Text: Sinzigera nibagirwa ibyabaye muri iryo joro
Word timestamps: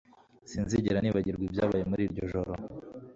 Sinzigera 0.49 0.99
nibagirwa 1.01 1.43
ibyabaye 1.49 1.83
muri 1.89 2.01
iryo 2.07 2.23
joro 2.31 2.51